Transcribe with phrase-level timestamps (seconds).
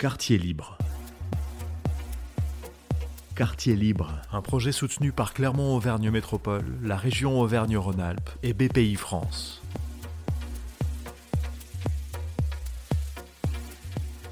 [0.00, 0.78] Quartier libre.
[3.34, 9.60] Quartier libre, un projet soutenu par Clermont-Auvergne Métropole, la région Auvergne-Rhône-Alpes et BPI France.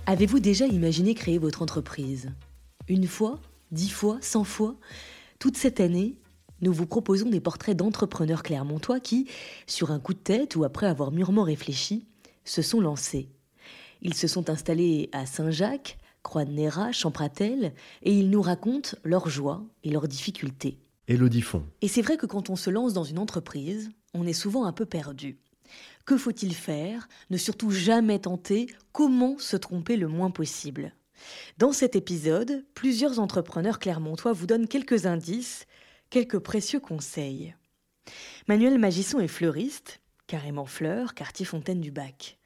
[0.07, 2.31] Avez-vous déjà imaginé créer votre entreprise?
[2.87, 3.41] Une fois
[3.73, 4.77] Dix fois Cent fois?
[5.41, 6.15] Toute cette année,
[6.61, 9.29] nous vous proposons des portraits d'entrepreneurs clermontois qui,
[9.67, 12.07] sur un coup de tête ou après avoir mûrement réfléchi,
[12.45, 13.31] se sont lancés.
[14.03, 19.91] Ils se sont installés à Saint-Jacques, Croix-de-Néra, Champratel, et ils nous racontent leurs joies et
[19.91, 20.79] leurs difficultés.
[21.09, 21.65] Élodie Font.
[21.83, 24.73] Et c'est vrai que quand on se lance dans une entreprise, on est souvent un
[24.73, 25.39] peu perdu.
[26.05, 27.09] Que faut-il faire?
[27.31, 30.93] Ne surtout jamais tenter Comment se tromper le moins possible?
[31.59, 35.67] Dans cet épisode, plusieurs entrepreneurs clermontois vous donnent quelques indices,
[36.11, 37.55] quelques précieux conseils.
[38.49, 42.39] Manuel Magisson est fleuriste, carrément fleur, quartier Fontaine du Bac.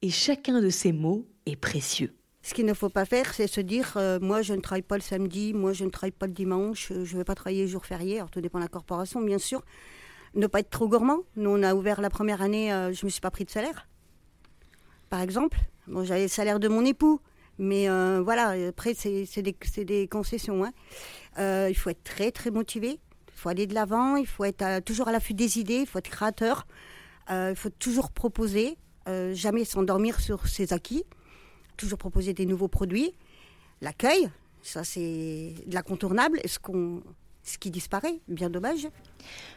[0.00, 2.14] Et chacun de ces mots est précieux.
[2.42, 4.94] Ce qu'il ne faut pas faire, c'est se dire euh, moi je ne travaille pas
[4.94, 7.62] le samedi, moi je ne travaille pas le dimanche, euh, je ne vais pas travailler
[7.62, 8.18] les jours fériés.
[8.18, 9.64] Alors tout dépend de la corporation, bien sûr.
[10.34, 11.18] Ne pas être trop gourmand.
[11.34, 13.50] Nous, on a ouvert la première année, euh, je ne me suis pas pris de
[13.50, 13.88] salaire.
[15.10, 17.20] Par exemple, bon, j'avais le salaire de mon époux,
[17.58, 17.88] mais
[18.20, 20.64] voilà, après, c'est des, concessions.
[20.64, 21.68] Hein.
[21.68, 23.00] il faut être très, très motivé.
[23.28, 25.98] Il faut aller de l'avant, il faut être toujours à l'affût des idées, il faut
[25.98, 26.66] être créateur.
[27.30, 28.76] il faut toujours proposer,
[29.32, 31.04] jamais s'endormir sur ses acquis
[31.78, 33.14] toujours proposer des nouveaux produits.
[33.80, 34.28] L'accueil,
[34.62, 36.40] ça c'est de l'incontournable.
[36.44, 37.00] Ce, qu'on,
[37.42, 38.86] ce qui disparaît, bien dommage.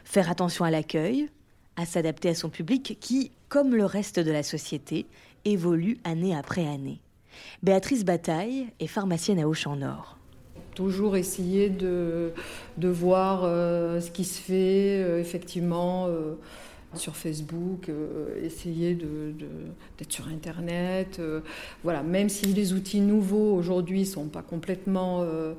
[0.04, 1.28] Faire attention à l'accueil,
[1.76, 5.04] à s'adapter à son public qui, comme le reste de la société,
[5.44, 7.00] évolue année après année.
[7.62, 10.18] Béatrice Bataille est pharmacienne à Auchan-Nord.
[10.74, 12.32] Toujours essayer de,
[12.78, 16.06] de voir euh, ce qui se fait, euh, effectivement.
[16.08, 16.34] Euh,
[16.94, 19.34] sur Facebook, euh, essayer de,
[19.98, 21.18] d'être sur Internet.
[21.18, 21.40] Euh,
[21.82, 25.54] voilà, même si les outils nouveaux aujourd'hui sont pas complètement, euh,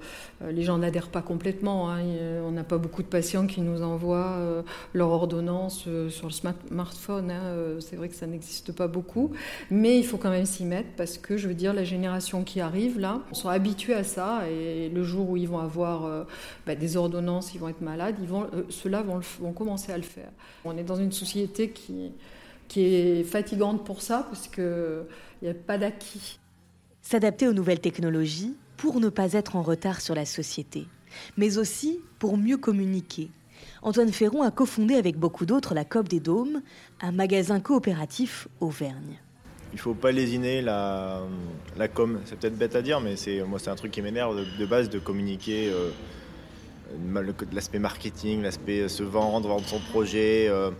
[0.47, 1.91] les gens n'adhèrent pas complètement.
[1.91, 2.01] Hein,
[2.45, 7.31] on n'a pas beaucoup de patients qui nous envoient leur ordonnance sur le smartphone.
[7.31, 9.31] Hein, c'est vrai que ça n'existe pas beaucoup,
[9.71, 12.61] mais il faut quand même s'y mettre parce que je veux dire, la génération qui
[12.61, 16.25] arrive là, on sont habitués à ça et le jour où ils vont avoir
[16.65, 18.29] bah, des ordonnances, ils vont être malades, ils
[18.69, 20.29] ceux-là vont, vont commencer à le faire.
[20.65, 22.11] On est dans une société qui,
[22.67, 25.05] qui est fatigante pour ça, parce qu'il
[25.41, 26.39] n'y a pas d'acquis.
[27.01, 30.87] S'adapter aux nouvelles technologies pour ne pas être en retard sur la société,
[31.37, 33.29] mais aussi pour mieux communiquer.
[33.81, 36.61] Antoine Ferron a cofondé avec beaucoup d'autres la COP des Dômes,
[37.01, 39.19] un magasin coopératif Auvergne.
[39.73, 41.21] Il faut pas lésiner la,
[41.77, 42.19] la com.
[42.25, 44.89] C'est peut-être bête à dire, mais c'est moi c'est un truc qui m'énerve de, base
[44.89, 45.89] de communiquer euh,
[47.51, 50.47] l'aspect marketing, l'aspect se vendre, vendre son projet.
[50.47, 50.71] Euh,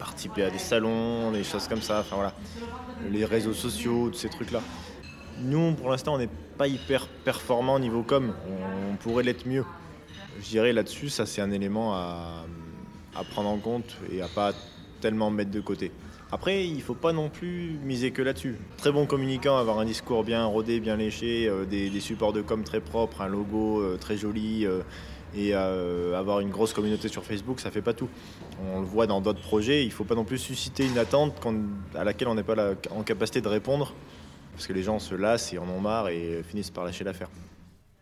[0.00, 2.34] participer à des salons, des choses comme ça, enfin voilà,
[3.10, 4.62] les réseaux sociaux, tous ces trucs-là.
[5.42, 8.32] Nous, pour l'instant, on n'est pas hyper performant au niveau com,
[8.92, 9.64] on pourrait l'être mieux.
[10.40, 12.44] Je dirais là-dessus, ça c'est un élément à,
[13.30, 14.52] prendre en compte et à pas
[15.02, 15.92] tellement mettre de côté.
[16.32, 18.56] Après, il ne faut pas non plus miser que là-dessus.
[18.78, 22.62] Très bon communicant, avoir un discours bien rodé, bien léché, euh, des, supports de com
[22.62, 24.80] très propres, un logo euh, très joli, euh,
[25.34, 28.08] et euh, avoir une grosse communauté sur Facebook, ça fait pas tout.
[28.74, 31.34] On le voit dans d'autres projets, il faut pas non plus susciter une attente
[31.94, 33.94] à laquelle on n'est pas en capacité de répondre,
[34.52, 37.30] parce que les gens se lassent et en ont marre et finissent par lâcher l'affaire.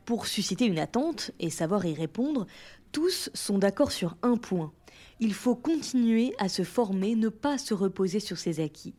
[0.04, 2.46] Pour susciter une attente et savoir y répondre,
[2.92, 4.72] tous sont d'accord sur un point.
[5.20, 8.94] Il faut continuer à se former, ne pas se reposer sur ses acquis.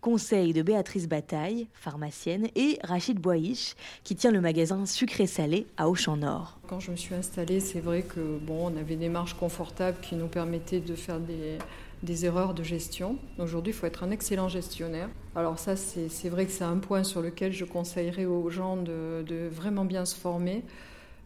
[0.00, 3.74] Conseil de Béatrice Bataille, pharmacienne, et Rachid Boish,
[4.04, 6.58] qui tient le magasin sucré-salé à Auchan-Nord.
[6.68, 10.14] Quand je me suis installée, c'est vrai que bon, on avait des marges confortables qui
[10.14, 11.58] nous permettaient de faire des,
[12.04, 13.16] des erreurs de gestion.
[13.38, 15.08] Aujourd'hui, il faut être un excellent gestionnaire.
[15.34, 19.48] Alors ça, c'est vrai que c'est un point sur lequel je conseillerais aux gens de
[19.50, 20.62] vraiment bien se former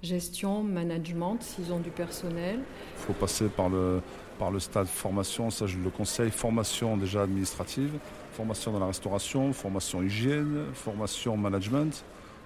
[0.02, 2.60] gestion, management, s'ils ont du personnel.
[2.98, 4.00] Il faut passer par le,
[4.38, 7.92] par le stade formation, ça je le conseille, formation déjà administrative,
[8.32, 12.04] formation dans la restauration, formation hygiène, formation management.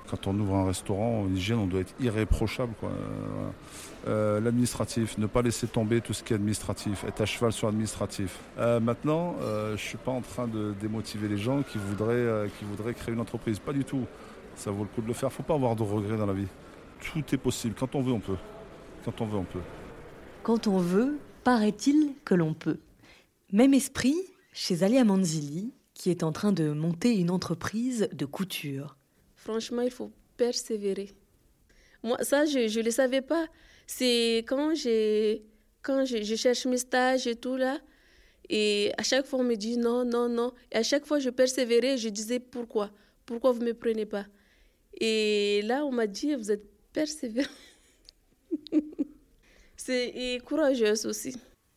[0.09, 2.73] Quand on ouvre un restaurant, en hygiène, on doit être irréprochable.
[4.07, 7.67] Euh, l'administratif, ne pas laisser tomber tout ce qui est administratif, être à cheval sur
[7.67, 8.39] l'administratif.
[8.59, 12.49] Euh, maintenant, euh, je ne suis pas en train de démotiver les gens qui voudraient,
[12.57, 13.59] qui voudraient créer une entreprise.
[13.59, 14.05] Pas du tout.
[14.55, 15.33] Ça vaut le coup de le faire.
[15.33, 16.47] Faut pas avoir de regrets dans la vie.
[17.01, 17.75] Tout est possible.
[17.79, 18.37] Quand on veut, on peut.
[19.05, 19.61] Quand on veut, on peut.
[20.43, 22.79] Quand on veut, paraît-il que l'on peut.
[23.53, 24.17] Même esprit
[24.53, 28.97] chez Alia Manzili, qui est en train de monter une entreprise de couture.
[29.35, 31.13] Franchement, il faut persévérer.
[32.03, 33.47] Moi, ça, je ne le savais pas.
[33.87, 34.73] C'est quand,
[35.83, 37.79] quand je, je, cherche mes stages et tout là,
[38.49, 40.53] et à chaque fois on me dit non, non, non.
[40.73, 42.91] Et à chaque fois je persévérais, je disais pourquoi?
[43.25, 44.27] Pourquoi vous ne me prenez pas?
[45.01, 46.65] Et là, on m'a dit, vous êtes
[46.97, 47.49] persévérant.
[49.77, 51.37] C'est courageuse aussi.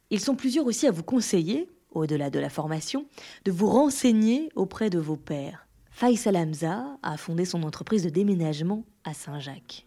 [0.10, 3.06] Ils sont plusieurs aussi à vous conseiller, au-delà de la formation,
[3.44, 5.68] de vous renseigner auprès de vos pairs.
[5.92, 9.86] Faisal Hamza a fondé son entreprise de déménagement à Saint-Jacques.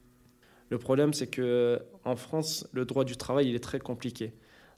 [0.69, 4.35] Le problème, c'est que en France, le droit du travail, il est très compliqué.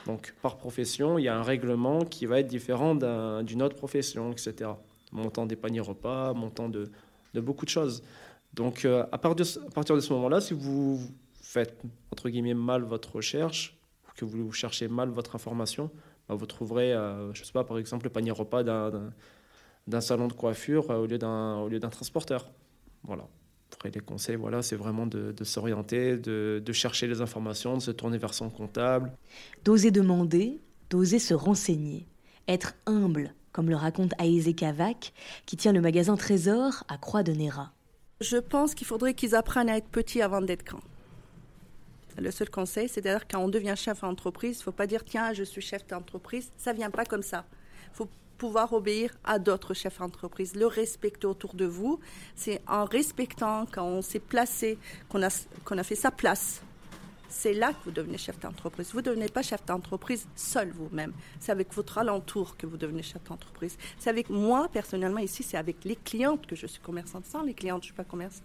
[0.07, 2.95] Donc, par profession, il y a un règlement qui va être différent
[3.43, 4.71] d'une autre profession, etc.
[5.11, 6.91] Montant des paniers repas, montant de,
[7.35, 8.05] beaucoup de choses.
[8.55, 9.35] Donc, euh, à, partir
[9.97, 11.01] de, ce moment-là, si vous
[11.43, 11.77] faites,
[12.13, 13.77] entre guillemets, mal votre recherche,
[14.17, 15.91] que vous cherchez mal votre information,
[16.29, 20.29] bah, vous trouverez, euh, je ne sais pas, par exemple, le panier repas d'un salon
[20.29, 22.49] de coiffure euh, au lieu d'un transporteur.
[23.03, 23.27] Voilà.
[23.73, 28.19] Après, les conseils, voilà, c'est vraiment de, s'orienter, de, chercher les informations, de se tourner
[28.19, 29.11] vers son comptable.
[29.65, 30.61] D'oser demander,
[30.91, 32.07] d'oser se renseigner,
[32.47, 35.13] être humble, comme le raconte Aïzé Kavak,
[35.45, 37.73] qui tient le magasin Trésor à Croix de Néra.
[38.21, 40.81] Je pense qu'il faudrait qu'ils apprennent à être petits avant d'être grands.
[42.17, 45.33] Le seul conseil, c'est-à-dire quand on devient chef d'entreprise, il ne faut pas dire tiens,
[45.33, 46.53] je suis chef d'entreprise.
[46.57, 47.45] Ça ne vient pas comme ça.
[47.93, 48.09] Il faut
[48.39, 51.99] pouvoir obéir à d'autres chefs d'entreprise, le respecter autour de vous.
[52.37, 54.79] C'est en respectant, quand on s'est placé,
[55.09, 56.63] qu'on a, qu'on a fait sa place.
[57.29, 58.91] C'est là que vous devenez chef d'entreprise.
[58.93, 61.13] Vous ne devenez pas chef d'entreprise seul vous-même.
[61.41, 63.77] C'est avec votre alentour que vous devenez chef d'entreprise.
[63.99, 67.27] C'est avec moi, personnellement, ici, c'est avec les clientes que je suis commerçante.
[67.27, 68.45] Sans les clientes, je ne suis pas commerçante.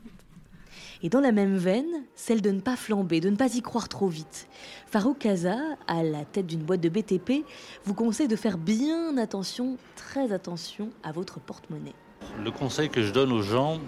[1.01, 3.89] Et dans la même veine, celle de ne pas flamber, de ne pas y croire
[3.89, 4.47] trop vite.
[4.87, 7.45] Farouk Kaza, à la tête d'une boîte de BTP,
[7.85, 11.95] vous conseille de faire bien attention, très attention à votre porte-monnaie.
[12.43, 13.79] Le conseil que je donne aux gens,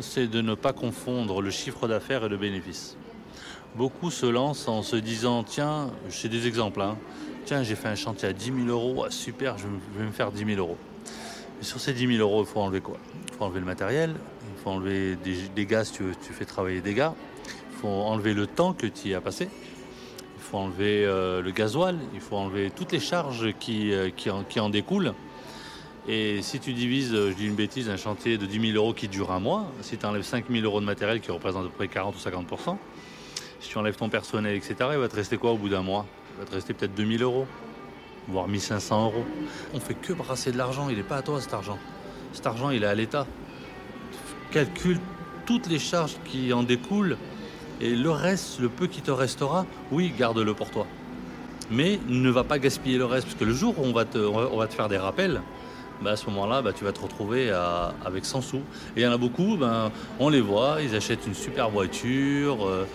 [0.00, 2.96] c'est de ne pas confondre le chiffre d'affaires et le bénéfice.
[3.76, 6.96] Beaucoup se lancent en se disant tiens, j'ai des exemples, hein.
[7.46, 9.64] tiens, j'ai fait un chantier à 10 000 euros, ah, super, je
[9.98, 10.76] vais me faire 10 000 euros.
[11.58, 12.98] Mais sur ces 10 000 euros, il faut enlever quoi?
[13.28, 14.14] Il faut enlever le matériel,
[14.62, 17.14] faut enlever des, gars si tu, fais travailler des gars.
[17.46, 19.48] Il faut enlever le temps que tu y as passé.
[20.36, 21.98] Il faut enlever euh, le gasoil.
[22.14, 24.10] Il faut enlever toutes les charges qui, euh,
[24.60, 25.14] en, découlent.
[26.08, 28.92] Et si tu divises, euh, je dis une bêtise, un chantier de 10 000 euros
[28.92, 31.68] qui dure un mois, si tu enlèves 5 000 euros de matériel qui représente à
[31.68, 32.46] peu près 40 ou 50
[33.62, 36.04] si tu enlèves ton personnel, etc., il va te rester quoi au bout d'un mois?
[36.34, 37.46] Il va te rester peut-être 2 000 euros,
[38.28, 39.24] voire 1 500 euros.
[39.72, 41.78] On fait que brasser de l'argent, il n'est pas à toi cet argent.
[42.32, 43.26] Cet argent, il est à l'État
[44.50, 45.00] calcule
[45.46, 47.16] toutes les charges qui en découlent
[47.80, 50.86] et le reste, le peu qui te restera, oui, garde-le pour toi.
[51.70, 54.74] Mais ne va pas gaspiller le reste, parce que le jour où on va te
[54.74, 55.40] faire des rappels,
[56.02, 57.50] bah, à ce moment-là, bah, tu vas te retrouver
[58.04, 58.56] avec 100 sous.
[58.96, 62.66] Et il y en a beaucoup, ben, on les voit, ils achètent une super voiture,
[62.66, 62.86] euh,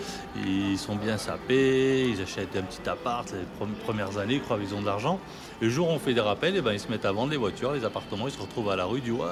[0.44, 4.74] ils sont bien sapés, ils achètent un petit appart, les premières années, ils croient qu'ils
[4.74, 5.18] ont de l'argent.
[5.60, 7.36] Le jour où on fait des rappels, et ben, ils se mettent à vendre les
[7.36, 9.22] voitures, les appartements, ils se retrouvent à la rue, du disent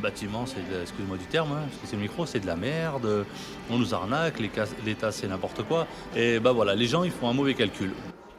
[0.00, 3.26] bâtiment, c'est, excuse-moi du terme, hein, parce que c'est le micro, c'est de la merde,
[3.68, 5.86] on nous arnaque, l'État c'est n'importe quoi.
[6.14, 7.92] Et bah voilà, les gens ils font un mauvais calcul.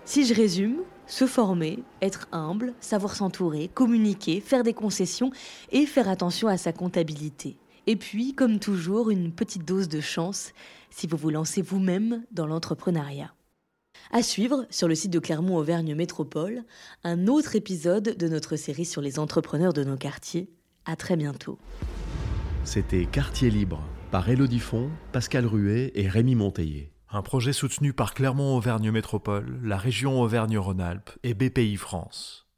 [0.05, 0.77] Si je résume,
[1.09, 5.31] se former, être humble, savoir s'entourer, communiquer, faire des concessions
[5.71, 7.57] et faire attention à sa comptabilité.
[7.87, 10.53] Et puis, comme toujours, une petite dose de chance
[10.91, 13.33] si vous vous lancez vous-même dans l'entrepreneuriat.
[14.11, 16.63] À suivre sur le site de Clermont-Auvergne Métropole,
[17.03, 20.49] un autre épisode de notre série sur les entrepreneurs de nos quartiers
[20.85, 21.57] à très bientôt.
[22.63, 26.88] C'était Quartier Libre par Elodie Font, Pascal Ruet et Rémi Monteillé.
[27.11, 32.48] Un projet soutenu par Clermont-Auvergne Métropole, la région Auvergne-Rhône-Alpes et BPI France.